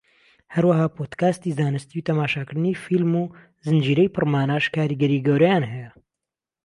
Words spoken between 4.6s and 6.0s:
کاریگەری گەورەیان هەیە